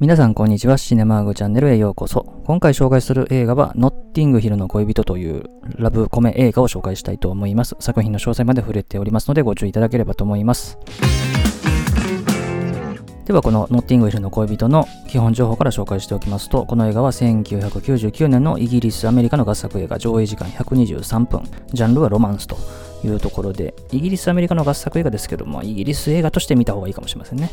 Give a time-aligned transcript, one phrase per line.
[0.00, 0.78] 皆さんこんにちは。
[0.78, 2.40] シネマーグチャンネルへようこそ。
[2.44, 7.74] 今回紹介する映画は、ノッティングヒルの恋人というラブコメ映画を紹介したいと思います。
[7.80, 10.78] 作品の詳細まで触れておりますのでご注意いただければと思います。
[13.26, 21.42] ではこのノッティングヒルの恋人の基本情報から紹介しておきますと、この映画は1999年のイギリス・アメリカの合作映画、上映時間123分、
[21.72, 22.56] ジャンルはロマンスと
[23.02, 27.50] いうところで、イギリス・アメリカの合作映画ですけども、イギリス映画として見た方がいいかもしれませんね。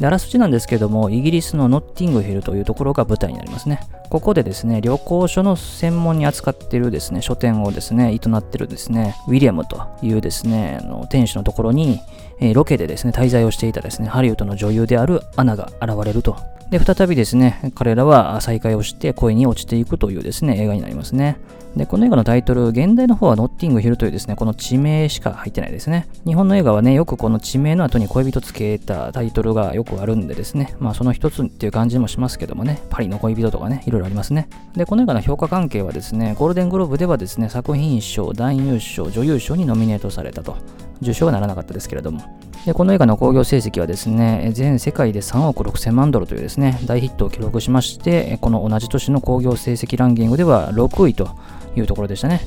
[0.00, 3.80] で、あらすじなんですけども、イギリスのノッティングヒルというところが舞台になりますね。
[4.10, 12.00] ここでですね、旅行書の専門に扱っているですね、書店をですね、営ってるですね、ウィリアムというですね、あの店主のところに、
[12.40, 16.36] えー、ロケでですね、滞在をしていたですね、ハリウッドの女優であるアナが現れると。
[16.70, 21.38] で、再びですね、彼らは再会をして恋に落ちていくというですね、映画になりますね。
[21.76, 26.08] で、この映画のタイトル、現代の方はノッティングヒルというですね、この地名しか入ってないですね。
[26.26, 34.48] 日本の映画はね、よくこの地名の後に恋人つけたタイトルがよくあるんでですね、まあその一つっていう感じもしますけどもね、パリの恋人とかね、いろいろありますね。
[34.76, 40.56] で、この映画の評価関係はですね、ゴールデングローブではですね、作品賞、男優賞、女優賞にノミネートされたと。
[41.02, 42.22] 受賞はならなかったですけれども。
[42.66, 51.30] で、この映画の興行成績はですね、全世界で3億6000万ドルというですね、大ヒットを記録しまして、この同じ年の興行成績ランキングでは6位と
[51.76, 52.40] いうところでしたね。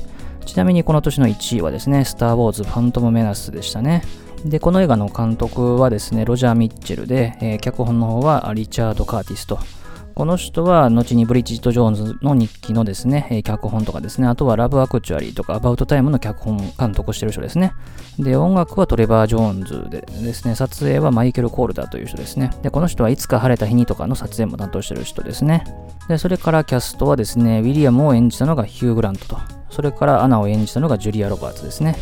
[0.44, 4.02] ちなみにこの年の1位はですね、スター・ウォーズ・ファントム・メナスでしたね。
[4.44, 9.58] で、この映画の監督はですね、ロジャー・ミッチェルで、えー、脚本の方はリチャード・カーティスと。
[10.14, 17.72] この人は、後にブリッジット・ジョーンズの日記のですね、脚本とかですね、あとはラブ・アクチュアリーとか、アバウト・タイムの脚本監督してる人ですね。
[18.18, 22.50] で、音楽はトレバー・ジョーンズでですね、撮影はマイケル・コールターという人ですね。
[22.62, 25.64] で、この人はいつか晴れた日にとかの撮影も担当してる人ですね。
[26.08, 29.38] で、それからキャストはですね、ウィリアムを演じたのがヒュー・グラントと、
[29.70, 31.96] それからアナを演じたのがジュリア・ロバーツですね。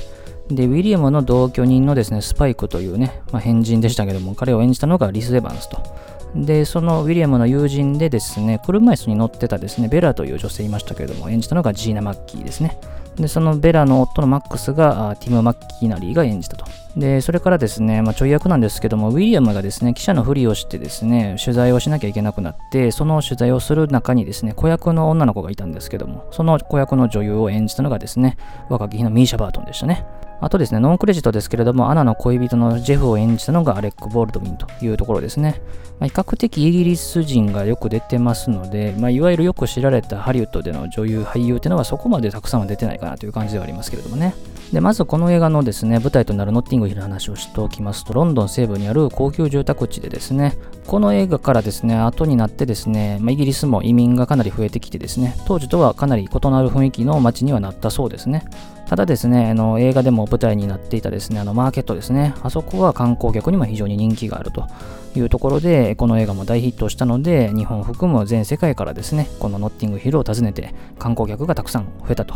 [0.51, 5.79] で、ウィリアムの同居人のですね、スパイクというね、まあ、変人でしたけども、彼を演じたのがリス・エヴァンスと。
[6.35, 12.79] で、そのウィリアムの友人でですね、車椅子に乗ってたですね、ベラという女性いましたけれども、演じたのがジーナ・マッキーですね。
[13.17, 16.65] で、そのベラの夫のマックスがティム・マッキーナリーが演じたと。
[16.97, 28.37] で、それからですね、まあ、ちょい役なんですけども、ウィリアムがですね、記者のふりをしてですね、取材をしなきゃいけなくなって、その取材をする中にですね、子役の女の子がいたんですけども、その子役の女優を演じたのがですね、
[28.69, 30.05] 若き日のミーシャ・バートンでしたね。
[30.43, 35.61] あとですね、ノンクレジットですけれども、アナの恋人のジェフを演じたのがアレック・ボールドウィンというところですね。
[35.99, 44.35] まあ、比較的イギリス人がよく出てますので、まあ、いわゆるよく知られたハリウッドでの女優、俳優っていうのはそこまでたくさんは出てないかなという感じではありますけれどもね。
[44.73, 58.45] で、まずこの映画のですね、舞台となるノッティングヒルの話をしておきますと、ロンドン西部にある高級住宅地でですね、この映画からですね、後になってですね、まあ、イギリスも移民がかなり増えてきてですね、当時とはかなり異なる雰囲気の街にはなったそうですね。
[58.91, 64.67] ただですね、あの映画でも舞台になっていたですね、あのマーケットですね、あそこは観光客にも非常に人気があると
[65.15, 72.35] いうところで、この映画も大ヒットしたので、日本を含む全世界からですね、このノッティングヒルを訪ねて観光客がたくさん増えたと。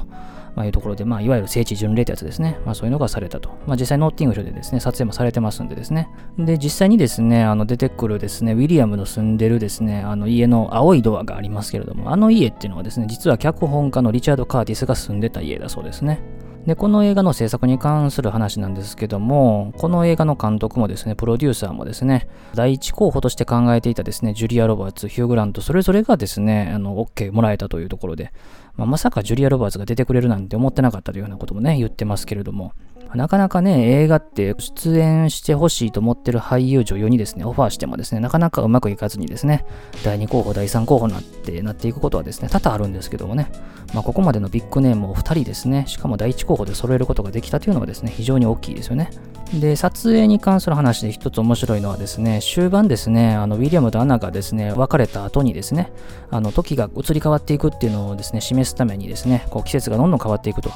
[0.55, 2.61] まあ、いうところで、まあ、いわゆる聖地巡礼ってやつですね。
[2.65, 3.51] まあ、そういうのがされたと。
[3.67, 6.09] まあ、実際ノッティングヒルでですね、撮影もされてますんでですね。
[6.39, 16.21] で、実際にですね、あの出てくるですね、ウィリアムの住んでるですね、あの家の青いドアがありますけれども、あの家っていうのはですね、実は脚本家のリチャード・カーティスが住んでた家だそうですね。
[16.67, 28.33] で、この映画の制作に関する話なんですけども、この映画の監督もですね、プロデューサーもですね、第一候補として考えていたですね、ジュリア・ロバーツ、ヒュー・グラント、それぞれがですね、あの、OK もらえたというところで、
[28.77, 32.73] まあ、まさかジュリア・ロバーツが出てくれるなんて思ってなかったというようなこともね、言ってますけれども、
[33.17, 39.65] なかなかね、映画って出演してほしいと思ってる俳優女優にですね、オファーしてもですね、なかなかうまくいかずにですね、
[40.03, 43.51] 第2候補、第3候補になってなっていくことはですね、多々あるんですけどもね、
[43.93, 49.11] まあ、ここまでのビッグネームを2人ですね、しかも第1候補で揃えることができたというのはですね、非常に大きいですよね。
[49.53, 55.93] で、撮影に関する話で一つ面白いのはですね、終盤ですね、あのウィリアムとアナがですね、別れた後にですね、
[56.31, 60.71] あの時が移り変わっていくっていうのをですね、示すためにですね、こう季節がどんどん変わっていくと。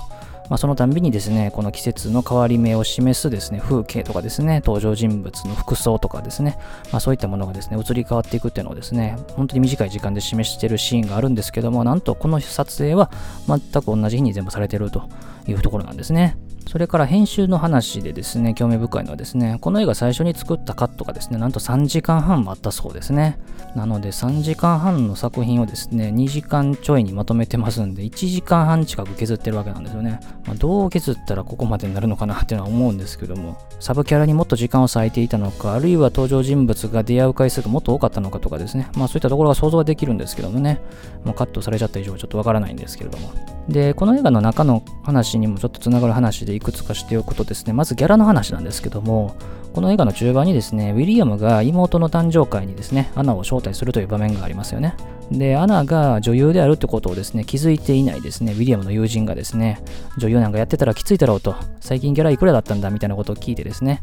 [0.48, 6.58] まあ、そのたんびにですね、この季節の変わり目を示すですね、風景とかですね、登場人物の服装とかですね、
[6.90, 13.10] まあ、そういったものがですね、移り変わっていくっていうのをですね、本当に短い時間で示しているシーンがあるんですけども、なんとこの撮影は
[13.46, 15.08] 全く同じ日に全部されていると
[15.46, 16.36] いうところなんですね。
[16.68, 23.38] それから編集の話でですね、興味深いのはですね、この映画最初に作ったカットがですね、なんと3時間半もあったそうですね。
[23.74, 30.20] なので3時間半の作品をですね、2時間ちょいにまとめてますんで、1時間半近く削ってるわけなんですよね。
[30.44, 40.82] まあ、どう削ったらここまでになるのかなっていうのは思うんですけども、サブキャラにもっと時間を割いていたのか、あるいは登場人物が出会う回数がもっと多かったのかとかですね、まあそういったところが想像はできるんですけどもね、
[41.24, 43.57] もうカットされちゃった以上はちょっとわからないんですけれども。
[43.68, 49.34] で、この映画の中の話にもちょっとつながる話でいくつかしておくとですね、まずギャラの話なんですけども、
[49.74, 54.94] この映画の中盤にですね、ウィリアムが妹の誕生会にですね、アナを招待するという場面がありますよね。
[55.30, 59.82] で、アナが女優であるってことをですね、気づいていないですね、ウィリアムの友人がですね、
[60.16, 64.00] 女優なんかやってたらきついだろうと、最近ギャラいくらだったんだみたいなことを聞いてですね、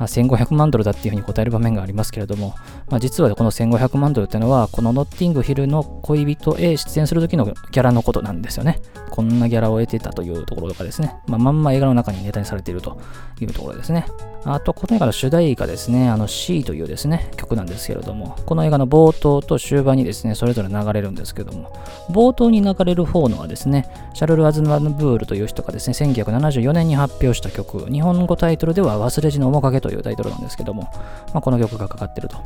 [0.00, 2.54] 1500万ドルだっていうふうに答える場面がありますけれども、
[2.88, 8.80] まあ、実はこの1500万ドルっていうのは、このノッティングヒルの恋人へ出演する時のギャラのことなんですよね。
[9.10, 13.00] こんなギャラを得てたというところとかですね、まあ、まんま映画の中にネタにされていると
[13.40, 14.06] いうところですね。
[14.48, 21.72] あと、この映画の主題歌ですね、あの C というですね、曲なんですけれども、この映画の冒頭と終盤にですね、それぞれ流れるんですけども、
[22.10, 30.90] 冒頭に流れる方のはですね、シャルル・アズナブールという人がですね、1974年に発表した曲、日本語タイトルでは忘れじの面影とというタイトルなんですけども、
[31.32, 32.36] まあ、この曲がかかってると。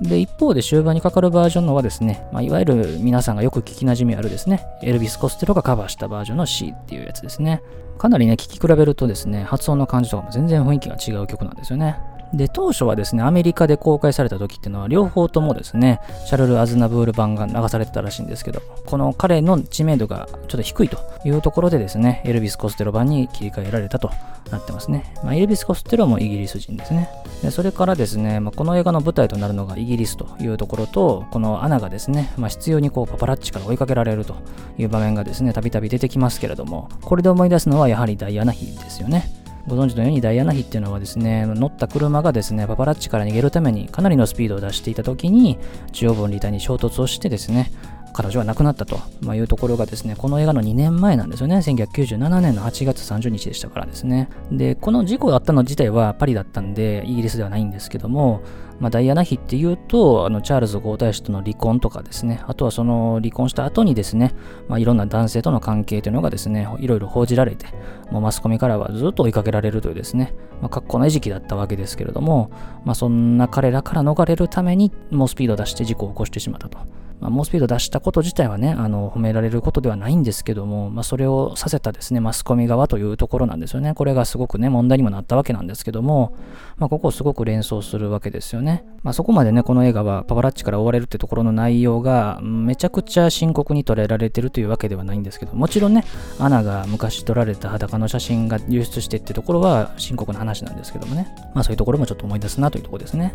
[0.00, 7.62] で、一方で終盤にかかるバージョンのはですね、まあ、いわゆる皆さんがよく聞きなじみあるですね、エルビス・コステロがカバーしたバージョンの C っていうやつですね。
[7.98, 11.98] かなりね、聴き比べるとですね、発音の感じとかも全然雰囲気が違う曲なんですよね。
[12.34, 24.10] で、当初はですね、アメリカで公開された時っていうのは、両方ともですね、シャルル・アズナブール版が流されてたらしいんですけど、この彼の知名度がちょっと低いというところでですね、エルビス・コステロ版に切り替えられたと
[24.50, 25.12] なってますね。
[25.22, 27.08] まあ、エルビス・コステロもイギリス人ですね。
[27.42, 34.34] でそれからですね、まあ、この映画の舞台となるのがイギリスというところと、このアナがですね、まあ、必要にこうパパラッチから追いかけられると
[34.78, 39.37] いう場面がですね、たびたび出てきますけれども、これで思い出すのはやはりダイアナ妃ですよね。
[39.68, 45.58] ご存知のようにダイアナ妃っていうのはですね、乗った車がですね、パパラッチから逃げるためにかなりのスピードを出していた時に、
[45.92, 47.70] 中央分離帯に衝突をしてですね、
[48.12, 48.98] 彼女は亡くなったと
[49.34, 51.56] いうところがですね、この映画の2年前なんですよね。
[51.56, 54.28] 1997年の8月30日でしたからですね。
[54.50, 58.42] で、この事故があったの自体はパリだったんで、イギリスではないんですけども、
[58.80, 64.34] まあ、ダイアナ妃っていうと、あのチャールズ皇太子との離婚とかですね、あとはその離婚した後にですね、
[64.68, 67.66] まあ、いろんな男性との関係というのがですね、いろいろ報じられて、
[68.10, 72.50] もうマスコミからはずっと追いかけられるというですね、まあ、格好の餌食だったわけですけれども、
[72.84, 76.78] まあ、そんな彼らから逃れるために、猛スピードを出して事故を起こしてしまったと。
[77.20, 83.94] まあ、猛スピード出したこと自体はね、あの褒められることではないんですけども、まあ、それをさせたですね、マスコミ側というところなんですよね。
[83.94, 86.34] これがすごくね、問題にもなったわけなんですけども、
[86.76, 88.84] まあ、ここをすごく連想するわけですよね。
[89.02, 96.04] まあ、そこまでね、この映画はパパラッチから追われるってところの内容が、めちゃくちゃ深刻に捉えられてるというわけではないんですけど、もちろんね、
[96.38, 103.34] アナが昔撮られた裸の写真が流出してってところは深刻な話なんですけどもね、まあそういうところもちょっと思い出すなというところですね。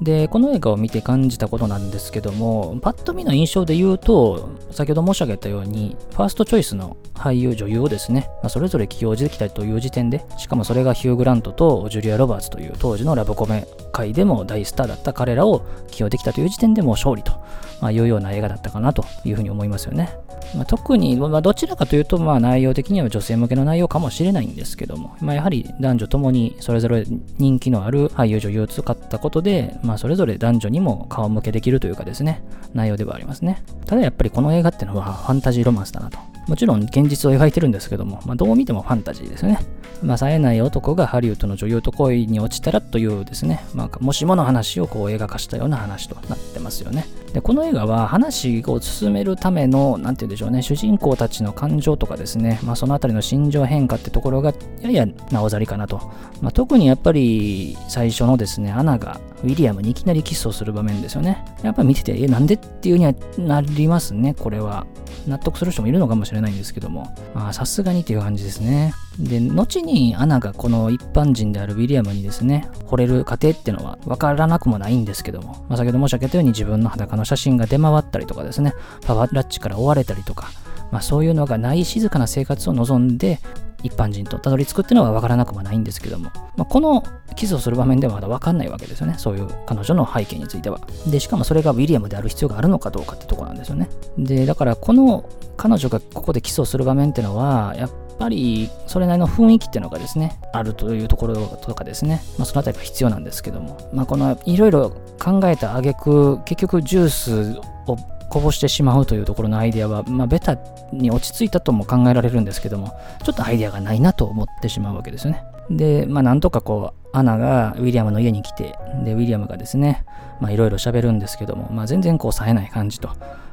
[0.00, 17.32] で、この映画を見て感じたことなんですけども、パッと見の印象で言うと、先ほど申し上げたように、ファーストチョイスの俳優、女優をですね、まあ、それぞれ起用できたという時点で、しかもそれがヒュー・グラントとジュリア・ロバーツという当時のラブコメ界でも大スターだった彼らを起用できたという時点でもう勝利と、
[17.80, 20.10] まあ、いうような映画だったかなというふうに思いますよね。
[20.54, 27.04] まあ、特に、まあ、どちらかというと、まあ、内容的には女性向けの内容かもしれないんですけども、まあ、やはり男女ともにそれぞれ
[27.38, 32.42] 人気のある俳優女優を使ったことで、まあ、それぞれ男女にも顔向けできるというかですね、
[32.74, 33.62] 内容ではありますね。
[33.86, 36.18] ただやっぱりこの映画ってのはファンタジーロマンスだなと。
[36.46, 39.58] もちろん現実を描いてるんですけども、まあ、どう見てもファンタジーですね。
[40.02, 47.06] まあ、冴えない男がハリウッドの女優と恋に落ちたらというですね、まあ、もしもの話をこう映画化したような話となってますよね。
[47.36, 55.98] で、この映画は話を進めるための、なんて言うんでしょうね、主人公たちの感情とかですね、まあ、そのあたりの心情変化ってところがややなおざりかなと。
[56.40, 61.44] まあ、特にやっぱり最初のですね、アナがウィリアムにいきなりキスをする場面ですよね。
[61.62, 64.86] やっぱ見てて、え、なんでっていうにはなりますね、これは。
[65.26, 67.14] 納得する人もいるのかもしれないんですけども、
[67.52, 68.94] さすがにっていう感じですね。
[69.18, 78.74] で、後にアナがこの一般人であるウィリアムにですね、惚れる過程っていうのは分からなくもないんですけども、まあ、先ほど申し上げたように自分の裸の写真が出回ったりとかですね、
[79.06, 80.50] パワーラッチから追われたりとか、
[80.90, 83.40] まあ、そういうのがない静かな生活を望んで、
[83.82, 87.04] 一般人とたどり着くっていうのは分からなくもないんですけども、まあ、この
[87.36, 89.14] キスをする場面ではまだ分かんないわけですよね。
[89.18, 90.80] そういう彼女の背景については。
[91.06, 93.88] で、しかもそれがウィリアムである必要があるのかどうかってとこなんですよね。
[94.18, 104.90] で、だからこの彼女がここでキスをする場面っていうのは、やっっぱりそれなりの雰囲気っていうのがですね、あるというところとかですね、まあ、そのあたりが必要なんですけども、まあ、このいろいろ
[105.22, 107.96] 考えた挙句、結局ジュースを
[108.30, 110.58] こぼしてしまうというところのアイデアは、まあ、ベタ
[110.92, 115.44] に落ち着いたとも考えられるんですけども、ちょっとアイデアがないなと思ってしまうわけですよね。
[115.70, 120.04] で、まあ、なんとかこう、アナがウィリアムの家に来て、で、ウィリアムがですね、
[120.40, 123.10] まあ、いろいろ喋るんですけども、まあ、全然こう、冴えない感じと。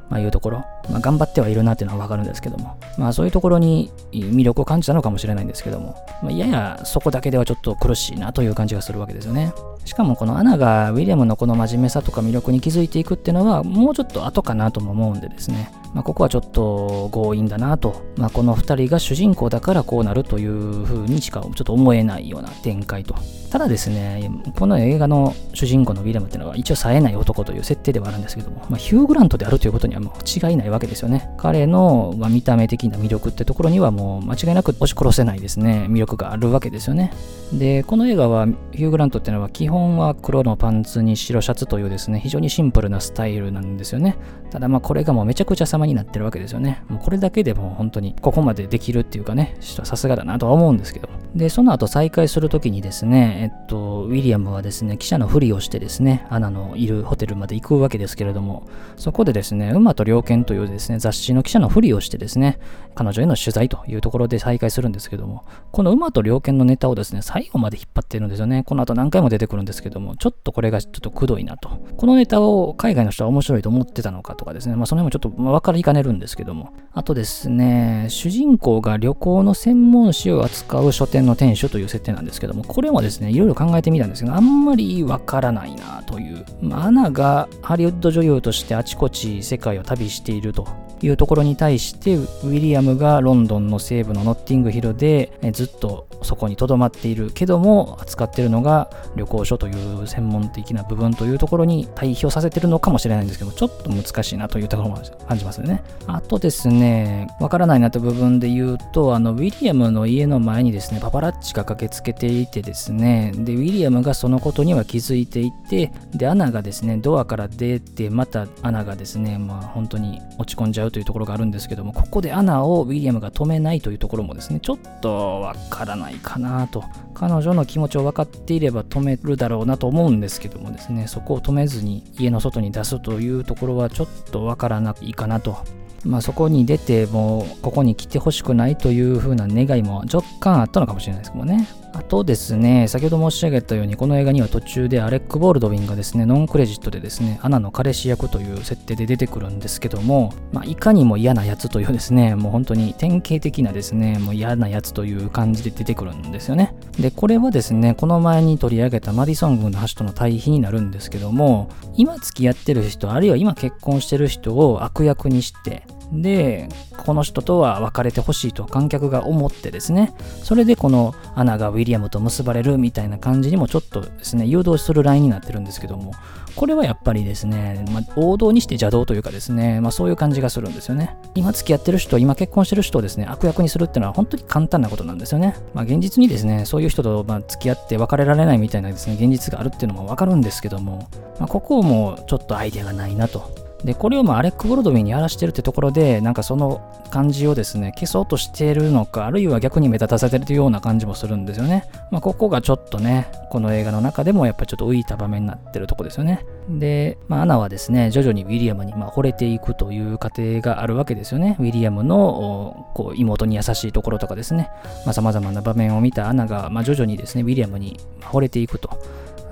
[0.10, 9.54] まあ、いうところ、まあ、頑張ってはいるなっていうのはわかるんですけども、まあ、そういうところに魅力を感じたのかもしれないんですけども、まあ、ややそこだけではちょっと苦しいなという感じがするわけですよね。
[9.86, 23.16] しかもこのアナがウィリアムのこの真面目さとか魅力に気づいていくっていうのはもうちょっと後かなとも思うんでですね、まあ、ここはちょっと強引だなと、まあ、この2人が主人公だからこうなるというふうにしかちょっと思えないような展開と。
[23.54, 31.30] ただですね、この映画の主人公のウィリアムっていうのは一応冴えない男という設定ではあるんですけども、まあ、ヒュー・グラントであるということにはもう違いないわけですよね。
[31.38, 37.14] 彼の、ま見た目的な魅力ってところにはもう間違いなく押し殺せないですね、魅力があるわけですよね。
[37.54, 44.18] で、この映画はヒュー・グラントっていうのは基本は黒のパンツに白シャツというですね、非常にシンプルなスタイルなんですよね。
[44.50, 46.84] ただまあこれがもうめちゃくちゃ様になってるわけですよね。
[46.90, 51.10] もうこれだけでも本当にここまでできるっていうかね、さすがだなとは思うんですけど。
[51.36, 62.60] で、その後再会するときにですね、えっと、ウィリアムはですね、記者のふりをしてですね、アナのいるホテルまで行くわけですけれども、そこでですね、馬と猟犬というですね、雑誌の記者のふりをしてですね、
[62.96, 68.64] 彼女への取材というところで再会するんですけども、この馬と猟犬のネタをですね、最後まで引っ張ってるんですよね。
[68.64, 71.70] この後何回も出てくるんですけども、ちょっとこれがちょっとくどいなと。
[71.98, 86.46] このネタを海外の人は面白いと思ってたのかとかですね、まあその辺もちょっと分かりかねるんですけども、あとですね、主人公が旅行の専門誌を扱う書店の店主という設定なんですけども、これもですね、いろいろ考えてみたんですが、あんまりわからないなという。
[86.62, 90.68] まあ、アナがハリウッド女優としてあちこち世界を旅していると
[91.04, 105.84] いうところに対してウィリアムがロンドンの西部のノッティングヒルでずっとそこに留まっているけども扱っているのが旅行書という専門的な部分というところに対比をさせてるのかもしれないんですけどちょっと難しいなというところも感じますよね。
[106.08, 135.58] あとですねわからないなという部分で言うとあのウィリアムの家の前にですねパパラッチが駆けつけていてですねでウィリアムがそのことには気づいていてでアナがですねドアから出てまたアナがですねまあ本当に落ち込んじゃうというところがあるんですけどもここでアナをウィリアムが止めないというところもですねちょっとわからないかなと彼女の気持ちを分かっていれば止めるだろうなと思うんですけどもですねそこを止めずに家の外に出すというところはちょっとわからないかなと
[136.06, 141.66] まあ、そこに出てもうここに来てほしくないという風な願いも若干あったのかもしれないですけどね。
[141.96, 156.74] あとですね、先ほど申し上げたように、この映画には途中でアレック・ボールドウィンがですね、ノンクレジットでですね、アナの彼氏役という設定で出てくるんですけども、まあ、いかにも嫌なやつというですね、もう本当に典型的なですね、もう嫌なやつという感じで出てくるんですよね。
[157.00, 166.70] で、これはですね、この前に取り上げたマディソン軍の橋との対比になるんですけども、今付き合ってる人、あるいは今結婚してる人を悪役にして、で、
[167.06, 176.14] この人とは別れてほしいと観客が思ってですね、それでこのアナがウィリアムと結ばれるみたいな感じにもちょっとですね、誘導するラインになってるんですけども、
[176.56, 181.18] これはやっぱりですね、まあ、王道にして邪道というかですね、まあ、そういう感じがするんですよね。
[181.34, 185.56] 今付き合ってる人、今結婚してる人をですね、悪役にするっていうのは本当に簡単なことなんですよね。
[185.74, 191.08] まあ、現実にですね、そういう人とま付き合って別れられないみたいなですね、現実があるっていうのもわかるんですけども、
[191.40, 193.63] まあ、ここもちょっとアイデアがないなと。
[193.84, 201.86] で、これをまあアレック・ボルドウィンにやらしてるってところで、なんかその感じをですね、消そうとしてるのか、あるいは逆に目立たせてるような感じもするんですよね。
[202.10, 206.46] まあ、ここがちょっとね、この映画の中でもやっぱりちょっと浮いた場面になってるとこですよね。
[206.70, 211.58] で、まあ、アナはですね、徐々にウィリアムにまあ惚れていくという過程があるわけですよね。
[211.60, 214.70] ウィリアムのこう妹に優しいところとかですね、
[215.06, 218.90] まあ、様々な場面を見たアナが、まあ徐々にですね、ウィリアムに惚れていくと。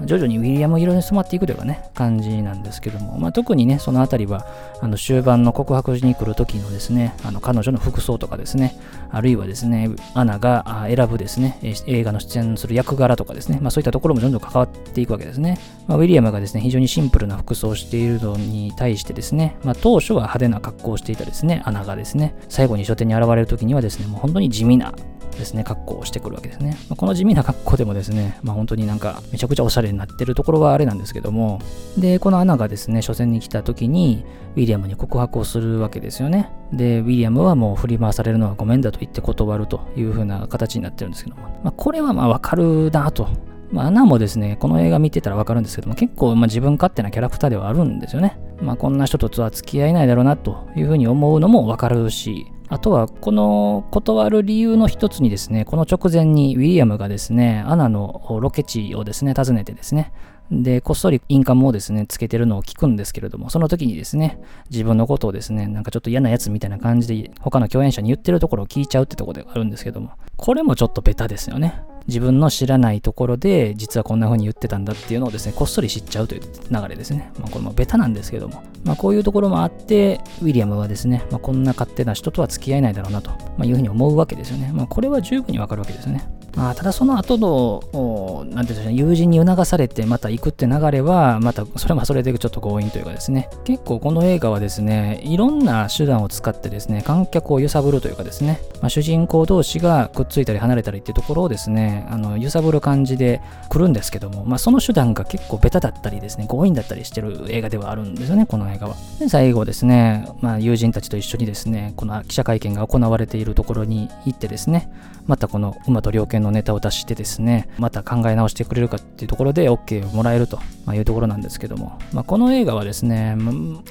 [0.05, 4.45] 徐々にウィリアム色に染まっていくというかね、感じなんですけども、まあ、特にね、そのあたりは、
[4.81, 8.75] あの終盤の告白しに来る時のですね、あの彼女の服装とかですね、
[9.11, 15.59] あるいはですね、アナが選ぶですね、映画の出演する役柄とかですね、まあ、そういったところもどんどん関わっていくわけですね。
[15.87, 24.93] まあ、ウィリアムがですね、非常にシンプルな服装をしているのに対してですね、まあ、当初は派手な格好をしていたですね、アナがですね、最後に書店に現れる時にはですね、もう本当に地味な
[25.37, 26.77] ですね、格好をしてくるわけですね。
[26.89, 31.59] まあ、この地味な格好でもですね、まあ、本当になんかめちゃくちゃおしゃれになってるところはあれなんですけども、
[31.97, 34.25] で、このアナがですね、初戦に来た時に、
[34.55, 36.51] ウィリアムに告白をするわけですよね。
[36.73, 43.27] で、ウィリアムはもう振り回されるのはごめんだと言って断るという風な形になってるんですけども、まあ、これはまあわかるなと。
[43.71, 48.37] まあ、アナもですね、この映画見てたらわかるんですけども、結構まあ自分勝手なキャラクターではあるんですよね。
[48.61, 60.13] まあ、こんな人とは付き合えないだろうなというふうに思うのもわかるし、あとは、この断る理由の一つにですね、この直前にウィリアムがですね、アナのロケ地をですね、訪ねてですね、
[60.51, 64.39] で、こっそりインカムをですね、つけてるのを聞くんですけれども、その時にですね、
[64.69, 71.81] 自分のことをですね、なんかちょっと嫌なやつみたいな感じで、他の共演者に言ってるところを聞いちゃうってところであるんですけども、これもちょっとベタですよね。
[72.07, 77.31] 自分の知らないところで実はこんな風に言ってたんだっていうのをですね、こっそり知っちゃうという流れですね。
[77.39, 84.71] まあ、これもベタなんですけども、まあ、こういうところもあって、ウィリアムはですね、まあ、こんな勝手な人とは付き合えないだろうなと、まいうふうに思うわけですよね。
[84.73, 86.27] まあ、これは十分にわかるわけですよね。
[86.55, 108.95] まあ、ただその後の、なんていうんでしょうね、友人に促されてまた行くって流れは、またそれもそれでちょっと強引というかですね、結構この映画はですね、いろんな手段を使ってですね、観客を揺さぶるというかですね、まあ、主人公同士がくっついたり離れたりっていうところをですね、あの揺さぶる感じで来るんですけども、まあ、その手段が結構ベタだったりですね、強引だったりしてる映画ではあるんですよね、この映画は。
[109.19, 114.89] で最後ですね、まあ、友人たちと一緒にですね、この記者会見が行われているところに行ってですね、
[115.27, 120.59] またこの馬と猟犬のネタを出してですね、また考え直してくれるかっていうところで OK をもらえると
[120.93, 123.37] いうところなんですけども、まあ、この映画はですね、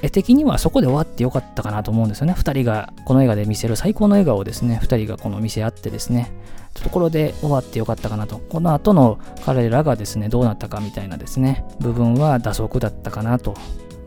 [0.03, 2.35] 絵的にはそこで終わってよかったかなと思うんですよね。
[2.35, 6.33] 2人がこの映画で見せる最高の笑顔をですね、2人がこの見せ合ってですね、
[6.75, 8.39] ところで終わってよかったかなと。
[8.39, 13.55] この後の彼らがですね、どうなったかみたいなですね、部分は打足だったかなと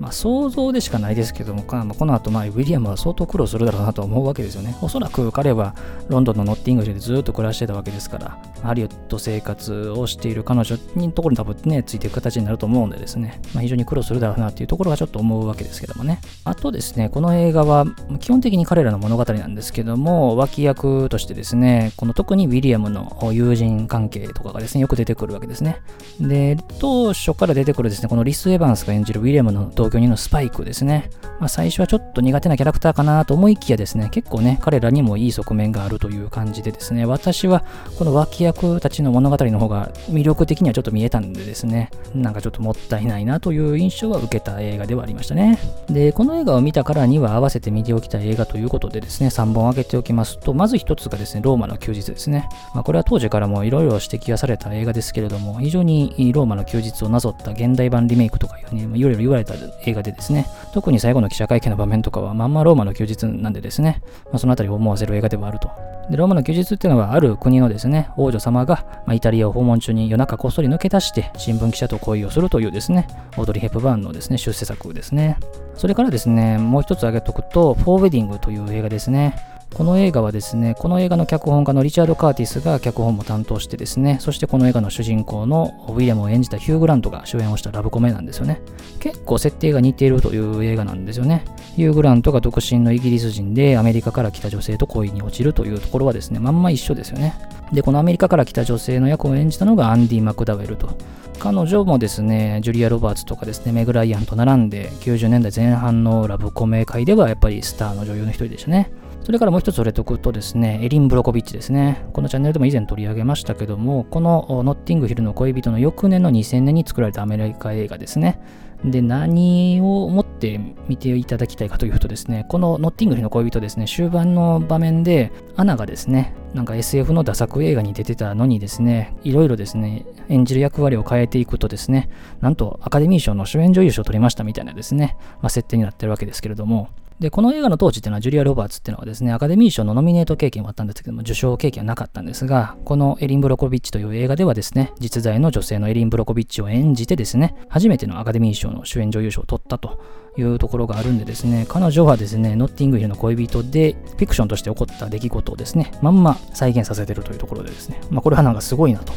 [0.04, 4.76] まあ、想像でしかないですけども、まあ、この後、まあ、ウィリアムは相当苦労するだろうなと思うわけですよね。
[4.82, 5.76] おそらく彼は
[6.10, 16.20] ロンドンのノッティングでずっと暮らしてたわけですから、ハリウッド生活をしている彼女のところに多分ね、ついていく形になると思うんでですね、まあ、非常に苦労するだろうなっていうところはちょっと思うわけですけどもね。
[16.44, 17.86] あとですね、この映画は
[18.20, 25.78] 基本的に彼らの物語なんですけども、脇役としてですね、この特にウィリアムの友人関係とかがですね、よく出てくるわけですね。
[26.20, 31.10] で、当初から出てくるですね、このリス・エヴァンスが演じるウィリアムの同居人のスパイクですね。
[31.40, 37.64] まあ、最初はちょっと苦手なキャラクターかなと思いきやですね、結構ね、彼らにもいい側面があるという感じでですね、私は
[37.98, 45.60] この脇役たちの物語の方が魅力的にはちょっと見えたんでですね、なんかちょっともったいないなという印象は受けた映画ではありましたね。
[45.90, 52.48] で、この映画を見たからには合わせて見ておきたい映画ということでですね、3本挙げておきますと、まず1つがですね、ローマの休日ですね。
[52.74, 65.70] まあ、これは当時からもいろいろ指摘はされた映画ですけれども、非常にローマの休日をなぞった現代版リメイクとかいうふうにいろいろ言われた映画でですね、特に最後の記者会見の場面とかはまんまローマの休日なんでですね、まあ、そのあたりを思わせる映画ではあると。
[66.10, 75.38] で、ローマの休日っていうのはある国のですね、王女様が、まあ、イタリアを訪問中に夜中こっそり抜け出して新聞記者と恋をするというですね、オードリー・ヘップバーンのですね、出世作ですね。
[75.76, 79.36] それからですね、もう一つ挙げとくと、フォーウェディングという映画ですね。
[79.74, 88.62] この映画はですね、この映画の脚本家のリチャード・カーティスが脚本も担当してですね、そしてこの映画の主人公のウィリアムを演じたヒュー・グラントが主演をしたラブコメなんですよね。
[89.00, 91.44] 結構設定が似ているという映画なんですよね。
[91.76, 97.34] ヒュー・グラントが独身のイギリス人でアメリカから来た女性と恋に落ちるというところはですね、まんま一緒ですよね。
[97.72, 100.96] で、このアメリカから来た女性の役を演じたのがアンディ・マクダウェルと。
[101.40, 108.92] 彼女もですね、ジュリア・ロバーツとかですね、メグ・ライアンと並んで、90年代前半のラブコメ界ではやっぱりスターの女優の一人でしたね。
[109.24, 112.06] それからもう一つ触れておくとですね、エリン・ブロコビッチですね。
[112.12, 118.42] このチャンネルでも以前取り上げましたけども、このノッティングヒルの恋人の翌年の2000年に作られたアメリカ映画ですね。
[118.84, 120.60] で、何を思って
[120.90, 132.10] 見ていただきたいかというとですね、このノッティングヒルの恋人ですね、終盤の場面で、アナがですね、なんか SF のダ作映画に出てたのにですね、いろいろですね、演じる役割を変えていくとですね、
[132.42, 150.00] なんとアカデミー賞の主演女優賞を取りましたみたいなですね、まあ、設定になってるわけですけれども、で、この映画の当時っていうのはジュリア・ロバーツっていうのはですね、アカデミー賞のノミネート経験はあったんですけども、受賞経験はなかったんですが、このエリン・ブロコビッチという映画ではですね、実在の女性のエリン・ブロコビッチを演じてですね、初めてのアカデミー賞の主演女優賞を取ったと
[150.38, 159.14] いうところがあるんでですね、彼女はですね、ノッティングヒルの恋人で、フィクションとして起こった出来事をですね、まんま再現させてるというところでですね、まあこれはなんかすごいなと。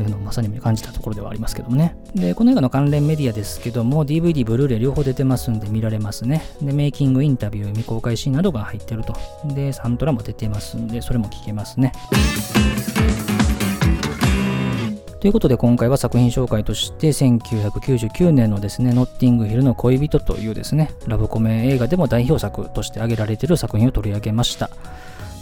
[0.00, 1.96] いうのをまさに感じたところではありますけどもね。
[2.14, 6.42] で、この映画の関連メディアですけども、DVD、ブルーレイ両方出てますんで見られますね。
[6.62, 9.14] で、メイキングインタビュー、未公開シーンなどが入ってると。
[9.54, 11.92] で、サントラも出てますんで、それも聞けますね。
[15.24, 24.68] ということで今回は作品紹介として1999年のですね、ノッティングヒルの恋人というですね、ラブコメ映画でも代表作として挙げられている作品を取り上げました。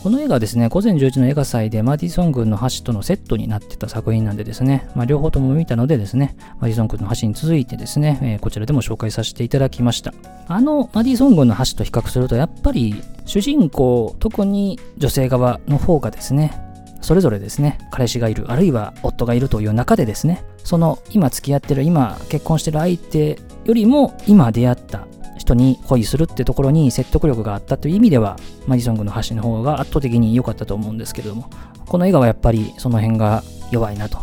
[0.02, 10.12] この映画はですね、午前10時の映画祭でマディソン軍の橋とのセットになってた作品なんでですね、まあ、両方とも見たのでですね、マディソン軍の橋に続いてですね、えー、こちらでも紹介させていただきました。
[10.48, 16.52] あのマディソン軍の橋と比較すると、やっぱり主人公、特に女性側の方がですね、
[17.00, 25.06] それぞれですね、彼氏がいる、あるいは夫がいるという中でですね、その今付き合ってる、今結婚してる相手よりも今出会った
[25.42, 31.50] 人に恋するってところに説得力があったという意味では、マディソングの橋の方が圧倒的に良かったと思うんですけれども、
[31.86, 34.18] この映画はやっぱりその辺が弱いなと。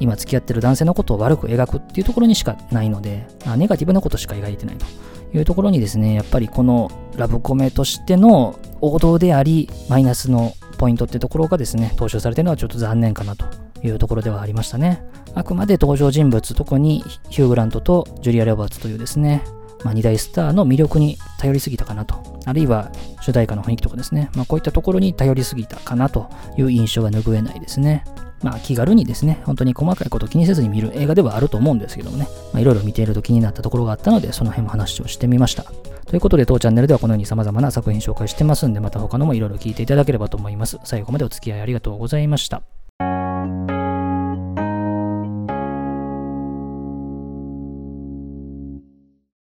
[0.00, 3.26] 今付き合ってる男性のことを悪く描くっていうところにしかないので、
[3.56, 4.86] ネガティブなことしか描いてないと
[5.36, 13.46] いうところにですね、やっぱりこのラブコメとしての王道であり、マイナスのポイントってところがですね、踏襲されてるのはちょっと残念かなと
[13.82, 15.02] いうところではありましたね。
[15.34, 19.42] あくまで登場人物、特にヒュー・グラントとジュリア・ロバーツというですね、
[19.84, 22.40] まあ、2大スターの魅力に頼りすぎたかなと。
[22.44, 24.30] あるいは主題歌の雰囲気とかですね。
[24.34, 28.04] まあ、こういったところに頼りすぎたかなという印象が拭えないですね。
[28.42, 35.64] まあ気軽にですね、本当に細かいこと気にせずに見る映画ではあると思うんですけどもね、いろいろ見ていると気になったところがあったので、その辺も話をしてみました。
[36.06, 40.78] ということで、当チャンネルではこのように様々な作品紹介してますんで、また他のもいろいろ聞いていただければと思います。
[40.84, 42.62] 最後までお付き合いありがとうございました。